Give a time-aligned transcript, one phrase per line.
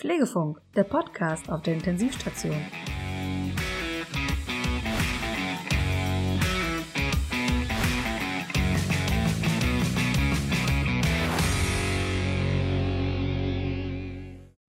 [0.00, 2.56] Pflegefunk, der Podcast auf der Intensivstation.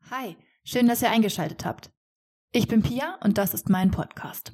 [0.09, 1.93] Hi, schön, dass ihr eingeschaltet habt.
[2.51, 4.51] Ich bin Pia und das ist mein Podcast.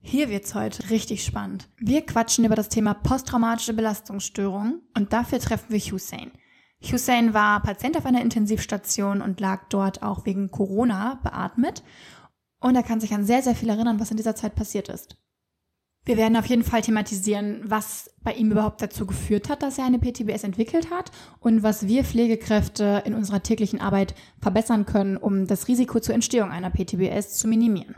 [0.00, 1.68] Hier wird's heute richtig spannend.
[1.78, 6.30] Wir quatschen über das Thema posttraumatische Belastungsstörung und dafür treffen wir Hussein.
[6.82, 11.82] Hussein war Patient auf einer Intensivstation und lag dort auch wegen Corona beatmet.
[12.60, 15.16] Und er kann sich an sehr, sehr viel erinnern, was in dieser Zeit passiert ist.
[16.06, 19.86] Wir werden auf jeden Fall thematisieren, was bei ihm überhaupt dazu geführt hat, dass er
[19.86, 25.48] eine PTBS entwickelt hat und was wir Pflegekräfte in unserer täglichen Arbeit verbessern können, um
[25.48, 27.96] das Risiko zur Entstehung einer PTBS zu minimieren.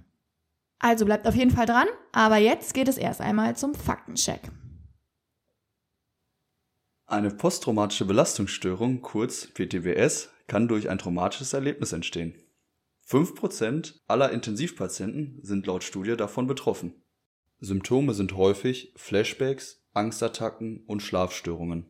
[0.78, 4.40] Also bleibt auf jeden Fall dran, aber jetzt geht es erst einmal zum Faktencheck.
[7.10, 12.34] Eine posttraumatische Belastungsstörung, kurz PTBS, kann durch ein traumatisches Erlebnis entstehen.
[13.08, 17.02] 5% aller Intensivpatienten sind laut Studie davon betroffen.
[17.60, 21.86] Symptome sind häufig Flashbacks, Angstattacken und Schlafstörungen.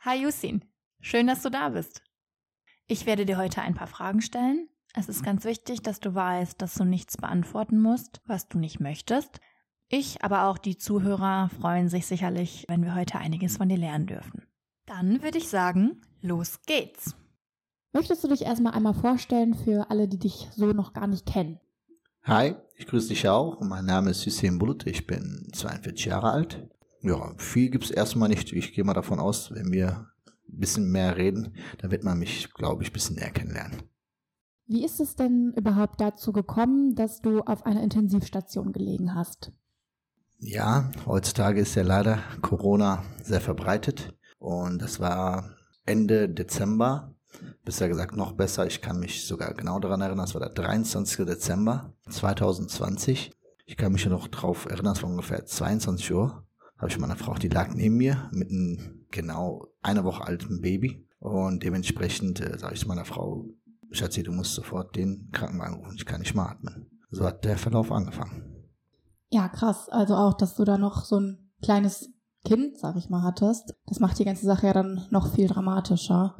[0.00, 0.64] Hi Yusin,
[1.02, 2.05] schön, dass du da bist.
[2.88, 4.68] Ich werde dir heute ein paar Fragen stellen.
[4.94, 8.78] Es ist ganz wichtig, dass du weißt, dass du nichts beantworten musst, was du nicht
[8.78, 9.40] möchtest.
[9.88, 14.06] Ich, aber auch die Zuhörer freuen sich sicherlich, wenn wir heute einiges von dir lernen
[14.06, 14.46] dürfen.
[14.86, 17.16] Dann würde ich sagen, los geht's.
[17.92, 21.58] Möchtest du dich erstmal einmal vorstellen für alle, die dich so noch gar nicht kennen?
[22.22, 23.60] Hi, ich grüße dich auch.
[23.62, 26.68] Mein Name ist Hussein Bulut, ich bin 42 Jahre alt.
[27.00, 28.52] Ja, viel gibt's erstmal nicht.
[28.52, 30.08] Ich gehe mal davon aus, wenn wir
[30.48, 33.82] ein bisschen mehr reden, dann wird man mich, glaube ich, ein bisschen näher kennenlernen.
[34.66, 39.52] Wie ist es denn überhaupt dazu gekommen, dass du auf einer Intensivstation gelegen hast?
[40.38, 47.14] Ja, heutzutage ist ja leider Corona sehr verbreitet und das war Ende Dezember.
[47.64, 51.24] Besser gesagt noch besser, ich kann mich sogar genau daran erinnern, das war der 23.
[51.26, 53.32] Dezember 2020.
[53.66, 56.44] Ich kann mich noch darauf erinnern, es war ungefähr 22 Uhr.
[56.76, 61.06] Habe ich meine Frau, die lag neben mir mit einem genau eine Woche alten Baby.
[61.18, 63.46] Und dementsprechend äh, sage ich zu meiner Frau,
[63.90, 66.90] Schatzi, du musst sofort den Krankenwagen rufen, ich kann nicht mehr atmen.
[67.10, 68.66] So hat der Verlauf angefangen.
[69.30, 69.88] Ja, krass.
[69.88, 72.10] Also auch, dass du da noch so ein kleines
[72.44, 73.74] Kind, sag ich mal, hattest.
[73.86, 76.36] Das macht die ganze Sache ja dann noch viel dramatischer.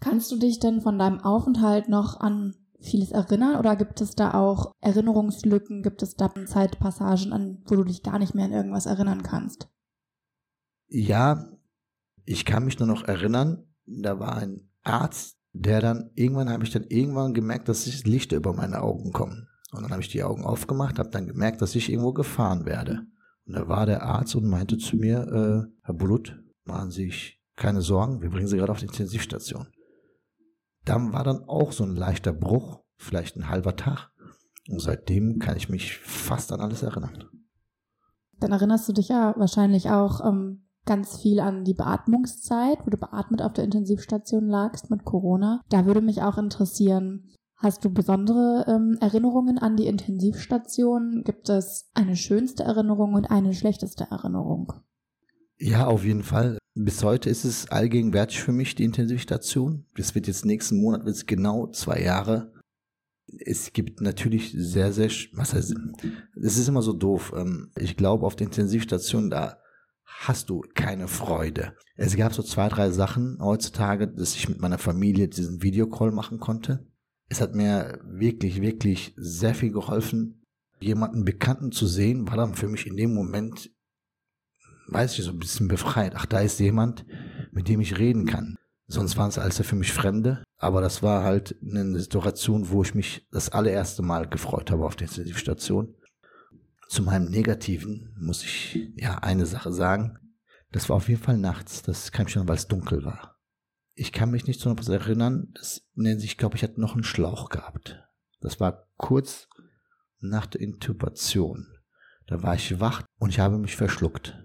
[0.00, 4.34] Kannst du dich denn von deinem Aufenthalt noch an vieles erinnern oder gibt es da
[4.34, 8.86] auch Erinnerungslücken, gibt es da Zeitpassagen, an wo du dich gar nicht mehr an irgendwas
[8.86, 9.68] erinnern kannst?
[10.88, 11.50] Ja,
[12.24, 16.70] ich kann mich nur noch erinnern, da war ein Arzt, der dann, irgendwann habe ich
[16.70, 19.48] dann irgendwann gemerkt, dass sich Lichter über meine Augen kommen.
[19.72, 23.06] Und dann habe ich die Augen aufgemacht, habe dann gemerkt, dass ich irgendwo gefahren werde.
[23.46, 27.40] Und da war der Arzt und meinte zu mir, äh, Herr Bulut, machen Sie sich
[27.56, 29.68] keine Sorgen, wir bringen Sie gerade auf die Intensivstation.
[30.84, 34.10] Dann war dann auch so ein leichter Bruch, vielleicht ein halber Tag.
[34.68, 37.24] Und seitdem kann ich mich fast an alles erinnern.
[38.38, 42.96] Dann erinnerst du dich ja wahrscheinlich auch ähm, ganz viel an die Beatmungszeit, wo du
[42.96, 45.62] beatmet auf der Intensivstation lagst mit Corona.
[45.68, 51.22] Da würde mich auch interessieren, hast du besondere ähm, Erinnerungen an die Intensivstation?
[51.24, 54.72] Gibt es eine schönste Erinnerung und eine schlechteste Erinnerung?
[55.58, 56.58] Ja, auf jeden Fall.
[56.74, 59.86] Bis heute ist es allgegenwärtig für mich, die Intensivstation.
[59.96, 62.52] Das wird jetzt nächsten Monat wird's genau zwei Jahre.
[63.38, 65.74] Es gibt natürlich sehr, sehr, was heißt,
[66.40, 67.32] es ist immer so doof.
[67.34, 69.58] Ähm, ich glaube, auf der Intensivstation, da
[70.18, 71.74] hast du keine Freude.
[71.96, 76.40] Es gab so zwei, drei Sachen heutzutage, dass ich mit meiner Familie diesen Videocall machen
[76.40, 76.86] konnte.
[77.28, 80.44] Es hat mir wirklich, wirklich sehr viel geholfen.
[80.80, 83.70] Jemanden Bekannten zu sehen, war dann für mich in dem Moment,
[84.88, 86.12] weiß ich, so ein bisschen befreit.
[86.16, 87.04] Ach, da ist jemand,
[87.52, 88.56] mit dem ich reden kann.
[88.88, 90.44] Sonst waren es alles für mich Fremde.
[90.58, 94.96] Aber das war halt eine Situation, wo ich mich das allererste Mal gefreut habe auf
[94.96, 95.94] der Intensivstation.
[96.88, 100.18] Zu meinem Negativen muss ich ja eine Sache sagen.
[100.72, 101.82] Das war auf jeden Fall nachts.
[101.82, 103.36] Das ich schon, weil es dunkel war.
[103.94, 105.48] Ich kann mich nicht zu 100% erinnern.
[105.54, 108.04] Das nennt sich, glaube ich, hatte noch einen Schlauch gehabt.
[108.40, 109.48] Das war kurz
[110.20, 111.66] nach der Intubation.
[112.26, 114.42] Da war ich wach und ich habe mich verschluckt.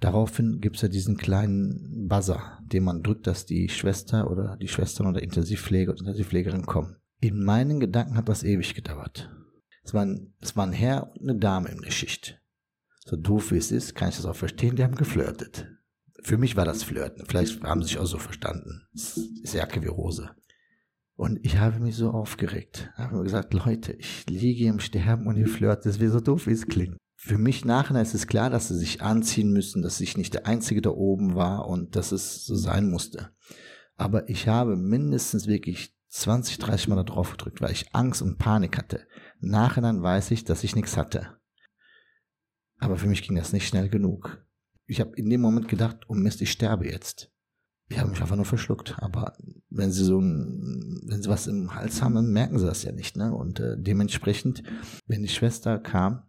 [0.00, 4.68] Daraufhin gibt es ja diesen kleinen Buzzer, den man drückt, dass die Schwester oder die
[4.68, 6.96] Schwestern oder Intensivpfleger oder Intensivpflegerin kommen.
[7.20, 9.28] In meinen Gedanken hat das ewig gedauert.
[9.88, 12.38] Es war, ein, es war ein Herr und eine Dame in der Schicht.
[13.06, 15.66] So doof wie es ist, kann ich das auch verstehen, die haben geflirtet.
[16.20, 17.24] Für mich war das Flirten.
[17.24, 18.82] Vielleicht haben sie sich auch so verstanden.
[18.94, 20.28] Es ist Jacke wie Hose.
[21.16, 22.90] Und ich habe mich so aufgeregt.
[22.92, 25.86] Ich habe mir gesagt, Leute, ich liege im Sterben und ihr flirt.
[25.86, 26.98] Das wäre so doof, wie es klingt.
[27.16, 30.46] Für mich nachher ist es klar, dass sie sich anziehen müssen, dass ich nicht der
[30.46, 33.30] Einzige da oben war und dass es so sein musste.
[33.96, 38.38] Aber ich habe mindestens wirklich 20, 30 Mal da drauf gedrückt, weil ich Angst und
[38.38, 39.06] Panik hatte.
[39.40, 41.38] Nachhinein weiß ich, dass ich nichts hatte.
[42.78, 44.44] Aber für mich ging das nicht schnell genug.
[44.86, 47.30] Ich habe in dem Moment gedacht, oh Mist, ich sterbe jetzt.
[47.90, 48.96] Ich habe mich einfach nur verschluckt.
[48.98, 49.36] Aber
[49.70, 52.92] wenn sie so ein, wenn sie was im Hals haben, dann merken sie das ja
[52.92, 53.16] nicht.
[53.16, 53.34] Ne?
[53.34, 54.62] Und äh, dementsprechend,
[55.06, 56.22] wenn die Schwester kam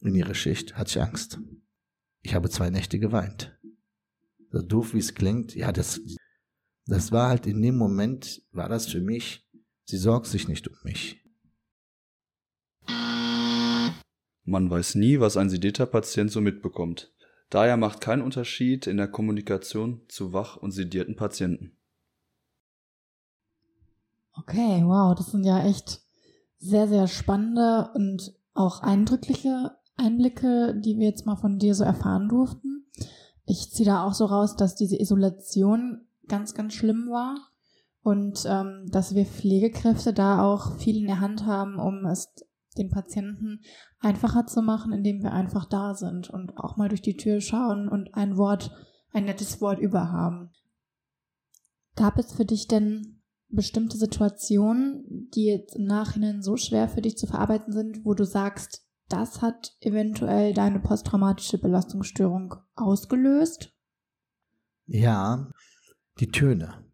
[0.00, 1.38] in ihre Schicht, hatte ich Angst.
[2.22, 3.56] Ich habe zwei Nächte geweint.
[4.50, 6.00] So doof wie es klingt, ja, das,
[6.86, 9.48] das war halt in dem Moment, war das für mich,
[9.84, 11.20] sie sorgt sich nicht um mich.
[14.44, 17.12] Man weiß nie, was ein sedierter Patient so mitbekommt.
[17.50, 21.76] Daher macht kein Unterschied in der Kommunikation zu wach und sedierten Patienten.
[24.32, 26.00] Okay, wow, das sind ja echt
[26.58, 32.28] sehr, sehr spannende und auch eindrückliche Einblicke, die wir jetzt mal von dir so erfahren
[32.28, 32.86] durften.
[33.44, 37.50] Ich ziehe da auch so raus, dass diese Isolation ganz, ganz schlimm war
[38.02, 42.32] und ähm, dass wir Pflegekräfte da auch viel in der Hand haben, um es
[42.78, 43.60] den Patienten
[43.98, 47.88] einfacher zu machen, indem wir einfach da sind und auch mal durch die Tür schauen
[47.88, 48.70] und ein Wort,
[49.12, 50.50] ein nettes Wort überhaben.
[51.96, 57.18] Gab es für dich denn bestimmte Situationen, die jetzt im Nachhinein so schwer für dich
[57.18, 63.74] zu verarbeiten sind, wo du sagst, das hat eventuell deine posttraumatische Belastungsstörung ausgelöst?
[64.86, 65.50] Ja,
[66.20, 66.84] die Töne.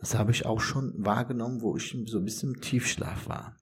[0.00, 3.56] Das habe ich auch schon wahrgenommen, wo ich so ein bisschen im Tiefschlaf war.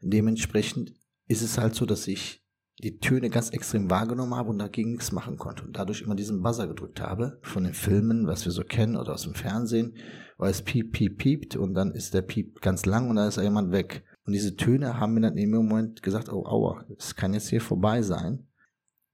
[0.00, 0.94] Dementsprechend
[1.26, 2.44] ist es halt so, dass ich
[2.80, 6.42] die Töne ganz extrem wahrgenommen habe und dagegen nichts machen konnte und dadurch immer diesen
[6.42, 9.96] Buzzer gedrückt habe von den Filmen, was wir so kennen oder aus dem Fernsehen,
[10.36, 13.36] weil es piep, piep, piept und dann ist der Piep ganz lang und dann ist
[13.36, 14.04] jemand weg.
[14.24, 17.48] Und diese Töne haben mir dann in dem Moment gesagt, oh, aua, es kann jetzt
[17.48, 18.46] hier vorbei sein.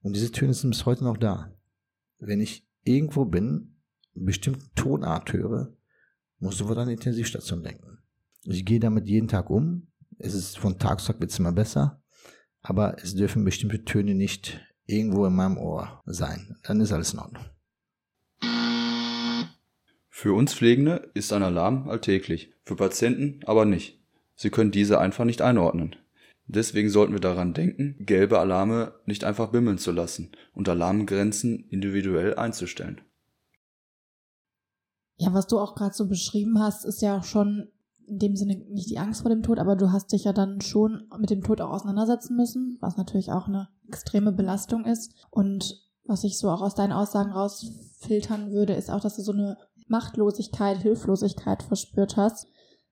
[0.01, 1.51] Und diese Töne sind bis heute noch da.
[2.19, 3.74] Wenn ich irgendwo bin,
[4.15, 5.73] bestimmten Tonart höre,
[6.39, 7.99] muss ich an die Intensivstation denken.
[8.43, 11.51] Ich gehe damit jeden Tag um, es ist von Tag zu Tag wird es immer
[11.51, 12.01] besser,
[12.61, 16.57] aber es dürfen bestimmte Töne nicht irgendwo in meinem Ohr sein.
[16.63, 17.45] Dann ist alles in Ordnung.
[20.09, 24.01] Für uns Pflegende ist ein Alarm alltäglich, für Patienten aber nicht.
[24.35, 25.95] Sie können diese einfach nicht einordnen.
[26.47, 32.35] Deswegen sollten wir daran denken, gelbe Alarme nicht einfach bimmeln zu lassen und Alarmgrenzen individuell
[32.35, 33.01] einzustellen.
[35.17, 37.69] Ja, was du auch gerade so beschrieben hast, ist ja schon
[38.07, 40.61] in dem Sinne nicht die Angst vor dem Tod, aber du hast dich ja dann
[40.61, 45.13] schon mit dem Tod auch auseinandersetzen müssen, was natürlich auch eine extreme Belastung ist.
[45.31, 49.31] Und was ich so auch aus deinen Aussagen rausfiltern würde, ist auch, dass du so
[49.31, 49.57] eine
[49.87, 52.47] Machtlosigkeit, Hilflosigkeit verspürt hast.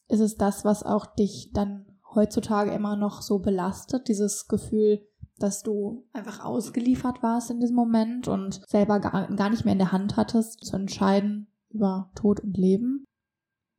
[0.08, 5.06] Ist es das, was auch dich dann heutzutage immer noch so belastet, dieses Gefühl,
[5.40, 9.80] dass du einfach ausgeliefert warst in diesem Moment und selber gar, gar nicht mehr in
[9.80, 13.06] der Hand hattest, zu entscheiden über Tod und Leben?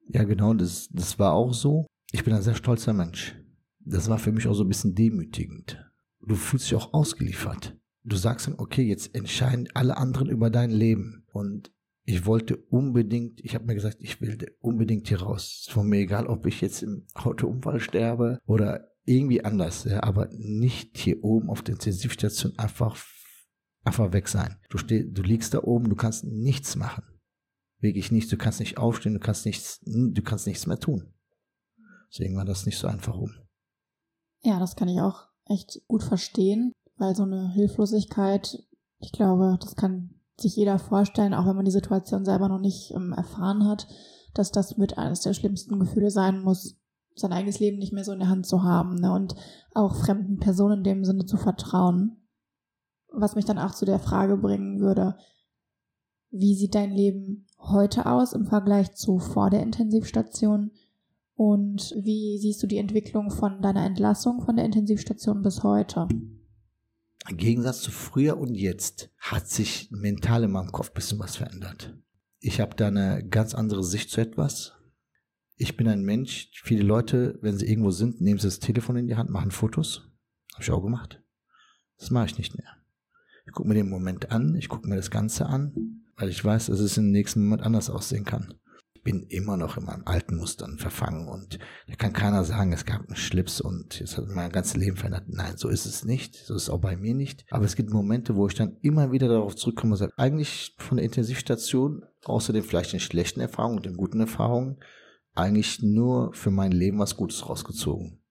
[0.09, 1.87] Ja, genau, das, das war auch so.
[2.13, 3.37] Ich bin ein sehr stolzer Mensch.
[3.81, 5.85] Das war für mich auch so ein bisschen demütigend.
[6.21, 7.77] Du fühlst dich auch ausgeliefert.
[8.03, 11.25] Du sagst dann, okay, jetzt entscheiden alle anderen über dein Leben.
[11.33, 11.73] Und
[12.05, 15.67] ich wollte unbedingt, ich habe mir gesagt, ich will unbedingt hier raus.
[15.69, 20.29] Es war mir egal, ob ich jetzt im Autounfall sterbe oder irgendwie anders, ja, aber
[20.33, 22.97] nicht hier oben auf der Intensivstation einfach,
[23.85, 24.57] einfach weg sein.
[24.71, 27.05] Du, steh, du liegst da oben, du kannst nichts machen.
[27.85, 28.31] Wirklich nichts.
[28.31, 31.13] Du kannst nicht aufstehen, du kannst nichts, du kannst nichts mehr tun.
[32.11, 33.31] Deswegen war das nicht so einfach rum.
[34.43, 38.59] Ja, das kann ich auch echt gut verstehen, weil so eine Hilflosigkeit,
[39.01, 42.93] ich glaube, das kann sich jeder vorstellen, auch wenn man die Situation selber noch nicht
[42.93, 43.87] ähm, erfahren hat,
[44.33, 46.79] dass das mit eines der schlimmsten Gefühle sein muss,
[47.15, 49.13] sein eigenes Leben nicht mehr so in der Hand zu haben ne?
[49.13, 49.35] und
[49.75, 52.17] auch fremden Personen in dem Sinne zu vertrauen.
[53.09, 55.19] Was mich dann auch zu der Frage bringen würde,
[56.37, 60.73] wie sieht dein Leben heute aus im Vergleich zu vor der Intensivstation?
[61.37, 66.09] Und wie siehst du die Entwicklung von deiner Entlassung von der Intensivstation bis heute?
[67.29, 71.37] Im Gegensatz zu früher und jetzt hat sich mental in meinem Kopf ein bisschen was
[71.37, 71.97] verändert.
[72.41, 74.73] Ich habe da eine ganz andere Sicht zu etwas.
[75.57, 79.07] Ich bin ein Mensch, viele Leute, wenn sie irgendwo sind, nehmen sie das Telefon in
[79.07, 80.11] die Hand, machen Fotos.
[80.55, 81.23] Habe ich auch gemacht.
[81.97, 82.69] Das mache ich nicht mehr.
[83.47, 86.67] Ich gucke mir den Moment an, ich gucke mir das Ganze an, weil ich weiß,
[86.67, 88.55] dass es im nächsten Moment anders aussehen kann.
[88.95, 92.87] Ich bin immer noch in meinen alten Mustern verfangen und da kann keiner sagen, es
[92.87, 95.25] gab einen Schlips und es hat mein ganzes Leben verändert.
[95.29, 96.35] Nein, so ist es nicht.
[96.37, 97.45] So ist es auch bei mir nicht.
[97.51, 100.97] Aber es gibt Momente, wo ich dann immer wieder darauf zurückkomme und sage, eigentlich von
[100.97, 104.79] der Intensivstation, außer den vielleicht den schlechten Erfahrungen und den guten Erfahrungen,
[105.35, 108.23] eigentlich nur für mein Leben was Gutes rausgezogen.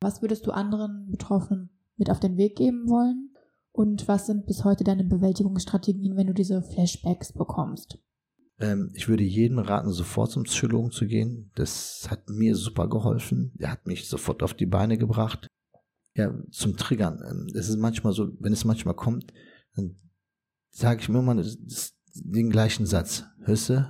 [0.00, 3.30] Was würdest du anderen Betroffenen mit auf den Weg geben wollen?
[3.76, 7.98] Und was sind bis heute deine Bewältigungsstrategien, wenn du diese Flashbacks bekommst?
[8.58, 11.50] Ähm, ich würde jedem raten, sofort zum Psychologen zu gehen.
[11.56, 13.52] Das hat mir super geholfen.
[13.60, 15.46] Der hat mich sofort auf die Beine gebracht.
[16.14, 17.22] Ja, zum Triggern.
[17.28, 19.34] Ähm, es ist manchmal so, wenn es manchmal kommt,
[19.74, 19.96] dann
[20.70, 21.36] sage ich mir immer
[22.14, 23.24] den gleichen Satz.
[23.46, 23.84] Du?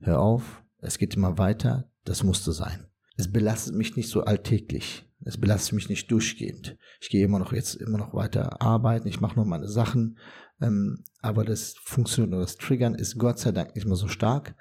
[0.00, 0.64] Hör auf.
[0.78, 1.88] Es geht immer weiter.
[2.02, 2.88] Das musste sein.
[3.16, 5.08] Es belastet mich nicht so alltäglich.
[5.24, 6.76] Es belastet mich nicht durchgehend.
[7.00, 9.08] Ich gehe immer noch jetzt immer noch weiter arbeiten.
[9.08, 10.18] Ich mache noch meine Sachen.
[10.60, 14.54] Ähm, aber das Funktionieren oder das Triggern ist Gott sei Dank nicht mehr so stark.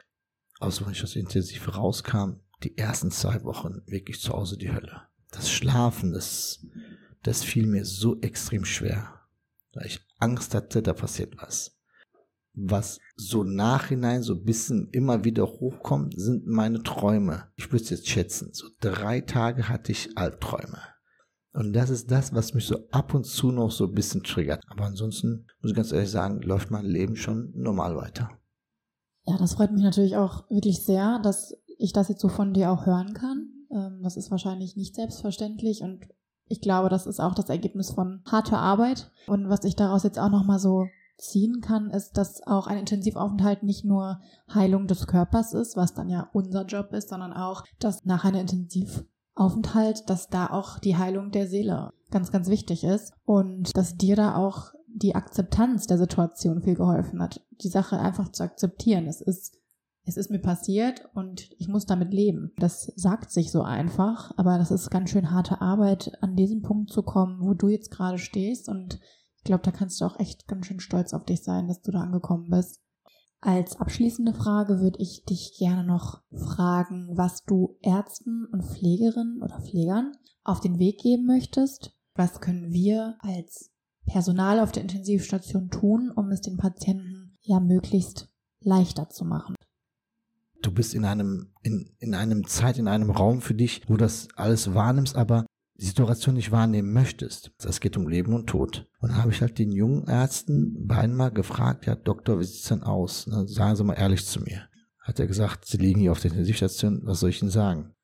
[0.59, 5.03] Außer wenn ich aus Intensiv rauskam, die ersten zwei Wochen wirklich zu Hause die Hölle.
[5.31, 6.65] Das Schlafen, das,
[7.23, 9.21] das fiel mir so extrem schwer.
[9.73, 11.78] Weil ich Angst hatte, da passiert was.
[12.61, 17.45] Was so nachhinein so ein bisschen immer wieder hochkommt, sind meine Träume.
[17.55, 18.49] Ich würde es jetzt schätzen.
[18.53, 20.79] So drei Tage hatte ich Albträume.
[21.53, 24.63] Und das ist das, was mich so ab und zu noch so ein bisschen triggert.
[24.67, 28.29] Aber ansonsten muss ich ganz ehrlich sagen, läuft mein Leben schon normal weiter.
[29.25, 32.71] Ja, das freut mich natürlich auch wirklich sehr, dass ich das jetzt so von dir
[32.71, 33.49] auch hören kann.
[33.71, 36.07] Ähm, das ist wahrscheinlich nicht selbstverständlich und
[36.49, 39.11] ich glaube, das ist auch das Ergebnis von harter Arbeit.
[39.27, 40.87] Und was ich daraus jetzt auch nochmal so
[41.19, 44.19] ziehen kann, ist, dass auch ein Intensivaufenthalt nicht nur
[44.53, 48.41] Heilung des Körpers ist, was dann ja unser Job ist, sondern auch, dass nach einer
[48.41, 54.15] Intensivaufenthalt, dass da auch die Heilung der Seele ganz, ganz wichtig ist und dass dir
[54.15, 59.05] da auch die Akzeptanz der Situation viel geholfen hat, die Sache einfach zu akzeptieren.
[59.07, 59.59] Es ist
[60.09, 62.51] es ist mir passiert und ich muss damit leben.
[62.57, 66.91] Das sagt sich so einfach, aber das ist ganz schön harte Arbeit, an diesen Punkt
[66.91, 68.99] zu kommen, wo du jetzt gerade stehst und
[69.49, 72.01] glaube, da kannst du auch echt ganz schön stolz auf dich sein, dass du da
[72.01, 72.81] angekommen bist.
[73.41, 79.59] Als abschließende Frage würde ich dich gerne noch fragen, was du Ärzten und Pflegerinnen oder
[79.61, 80.11] Pflegern
[80.43, 81.95] auf den Weg geben möchtest.
[82.13, 83.71] Was können wir als
[84.05, 88.29] Personal auf der Intensivstation tun, um es den Patienten ja möglichst
[88.61, 89.55] leichter zu machen?
[90.61, 94.27] Du bist in einem, in, in einem Zeit, in einem Raum für dich, wo das
[94.35, 95.45] alles wahrnimmst, aber
[95.79, 97.51] die Situation nicht wahrnehmen möchtest.
[97.63, 98.89] Es geht um Leben und Tod.
[98.99, 103.27] Und habe ich halt den jungen Ärzten beinahe gefragt, ja, Doktor, wie sieht's denn aus?
[103.27, 104.67] Na, sagen Sie mal ehrlich zu mir.
[104.99, 107.95] Hat er gesagt, Sie liegen hier auf der Intensivstation, was soll ich Ihnen sagen?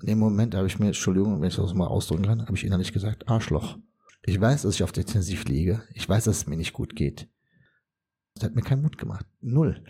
[0.00, 2.64] In dem Moment habe ich mir, Entschuldigung, wenn ich das mal ausdrücken kann, habe ich
[2.64, 3.78] innerlich gesagt, Arschloch.
[4.24, 5.82] Ich weiß, dass ich auf der Intensiv liege.
[5.94, 7.28] Ich weiß, dass es mir nicht gut geht.
[8.34, 9.26] Das hat mir keinen Mut gemacht.
[9.40, 9.82] Null.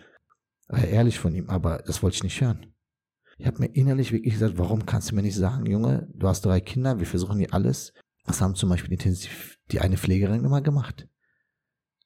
[0.68, 2.72] War ehrlich von ihm, aber das wollte ich nicht hören.
[3.38, 6.44] Ich habe mir innerlich wirklich gesagt, warum kannst du mir nicht sagen, Junge, du hast
[6.44, 7.92] drei Kinder, wir versuchen hier alles.
[8.24, 11.06] Was haben zum Beispiel intensiv die eine Pflegerin immer gemacht?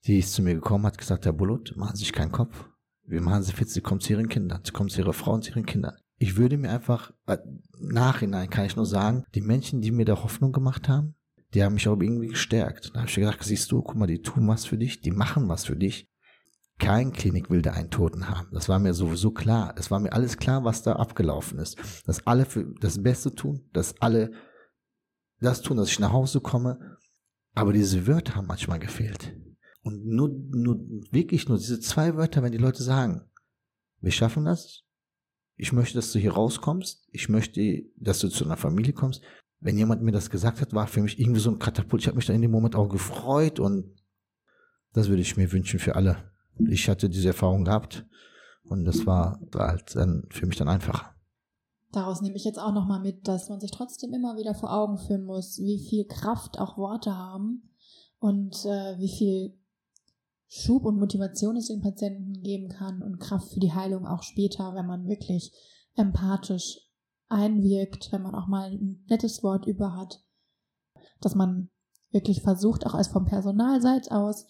[0.07, 2.69] Die ist zu mir gekommen, hat gesagt, Herr Bullut, machen Sie sich keinen Kopf.
[3.05, 5.45] Wir machen Sie fit, Sie kommen zu Ihren Kindern, Sie kommen zu Ihrer Frau und
[5.45, 5.95] zu Ihren Kindern.
[6.19, 7.39] Ich würde mir einfach, äh,
[7.79, 11.15] nachhinein kann ich nur sagen, die Menschen, die mir da Hoffnung gemacht haben,
[11.55, 12.91] die haben mich auch irgendwie gestärkt.
[12.93, 15.49] Da habe ich gedacht, siehst du, guck mal, die tun was für dich, die machen
[15.49, 16.10] was für dich.
[16.81, 18.49] Kein Klinik will da einen Toten haben.
[18.53, 19.75] Das war mir sowieso klar.
[19.77, 21.79] Es war mir alles klar, was da abgelaufen ist.
[22.07, 24.33] Dass alle für das Beste tun, dass alle
[25.41, 26.97] das tun, dass ich nach Hause komme.
[27.55, 29.37] Aber diese Wörter haben manchmal gefehlt.
[29.83, 33.31] Und nur, nur, wirklich nur diese zwei Wörter, wenn die Leute sagen,
[34.01, 34.85] wir schaffen das,
[35.57, 39.23] ich möchte, dass du hier rauskommst, ich möchte, dass du zu einer Familie kommst.
[39.59, 42.01] Wenn jemand mir das gesagt hat, war für mich irgendwie so ein Katapult.
[42.01, 44.01] Ich habe mich da in dem Moment auch gefreut und
[44.95, 46.30] das würde ich mir wünschen für alle
[46.69, 48.07] ich hatte diese Erfahrung gehabt
[48.65, 51.15] und das war halt dann für mich dann einfacher.
[51.93, 54.97] Daraus nehme ich jetzt auch nochmal mit, dass man sich trotzdem immer wieder vor Augen
[54.99, 57.71] führen muss, wie viel Kraft auch Worte haben
[58.21, 59.59] und äh, wie viel
[60.47, 64.75] Schub und Motivation es den Patienten geben kann und Kraft für die Heilung auch später,
[64.75, 65.53] wenn man wirklich
[65.95, 66.79] empathisch
[67.29, 70.25] einwirkt, wenn man auch mal ein nettes Wort über hat,
[71.21, 71.71] dass man
[72.11, 74.47] wirklich versucht, auch als vom Personalseits aus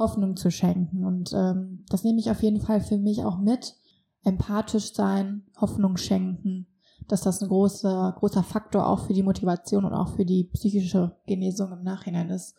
[0.00, 1.04] Hoffnung zu schenken.
[1.04, 3.76] Und ähm, das nehme ich auf jeden Fall für mich auch mit.
[4.24, 6.66] Empathisch sein, Hoffnung schenken,
[7.08, 11.16] dass das ein großer, großer Faktor auch für die Motivation und auch für die psychische
[11.26, 12.54] Genesung im Nachhinein ist.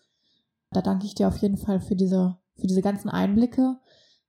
[0.71, 3.77] Da danke ich dir auf jeden Fall für diese, für diese ganzen Einblicke.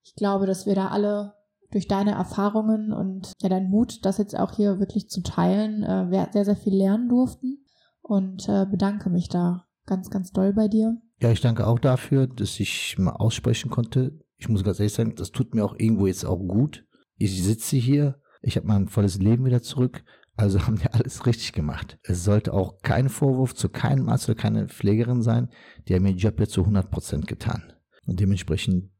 [0.03, 1.35] Ich glaube, dass wir da alle
[1.71, 6.29] durch deine Erfahrungen und ja, dein Mut, das jetzt auch hier wirklich zu teilen, äh,
[6.33, 7.65] sehr, sehr viel lernen durften
[8.03, 11.01] und äh, bedanke mich da ganz, ganz doll bei dir.
[11.23, 14.19] Ja, ich danke auch dafür, dass ich mal aussprechen konnte.
[14.39, 16.85] Ich muss ganz ehrlich sagen, das tut mir auch irgendwo jetzt auch gut.
[17.17, 20.03] Ich sitze hier, ich habe mein volles Leben wieder zurück.
[20.35, 21.97] Also haben wir alles richtig gemacht.
[22.03, 25.49] Es sollte auch kein Vorwurf zu keinem Arzt oder keine Pflegerin sein.
[25.87, 27.73] Die haben ihren Job jetzt zu 100 Prozent getan.
[28.05, 28.91] Und dementsprechend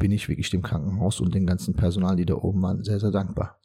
[0.00, 3.12] bin ich wirklich dem Krankenhaus und dem ganzen Personal, die da oben waren, sehr, sehr
[3.12, 3.60] dankbar.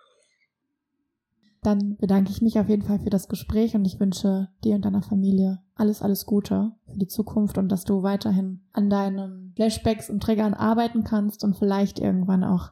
[1.64, 4.86] Dann bedanke ich mich auf jeden Fall für das Gespräch und ich wünsche dir und
[4.86, 10.10] deiner Familie alles, alles Gute für die Zukunft und dass du weiterhin an deinen Flashbacks
[10.10, 12.72] und Triggern arbeiten kannst und vielleicht irgendwann auch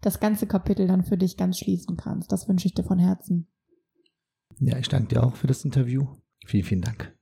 [0.00, 2.32] das ganze Kapitel dann für dich ganz schließen kannst.
[2.32, 3.46] Das wünsche ich dir von Herzen.
[4.58, 6.06] Ja, ich danke dir auch für das Interview.
[6.44, 7.16] Vielen, vielen Dank.